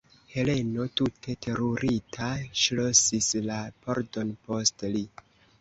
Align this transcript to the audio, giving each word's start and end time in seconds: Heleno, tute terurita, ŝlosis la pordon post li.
Heleno, 0.35 0.85
tute 1.01 1.35
terurita, 1.47 2.31
ŝlosis 2.63 3.29
la 3.51 3.61
pordon 3.85 4.37
post 4.49 4.91
li. 4.97 5.07